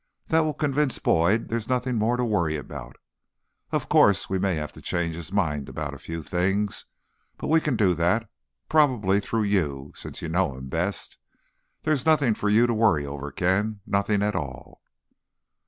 [0.29, 2.95] "That will convince Boyd there's nothing more to worry about.
[3.71, 6.87] Of course, we may have to change his mind about a few things,
[7.37, 8.27] but we can do that,
[8.67, 11.19] probably through you, since you know him best.
[11.83, 13.81] There's nothing for you to worry over, Ken.
[13.85, 14.81] Nothing at all."